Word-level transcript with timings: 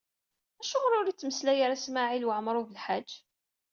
Acuɣeṛ 0.61 0.93
ur 0.99 1.07
ittmeslay 1.09 1.59
ara 1.65 1.81
Smawil 1.85 2.27
Waɛmaṛ 2.27 2.55
U 2.61 2.63
Belḥaǧ? 2.69 3.09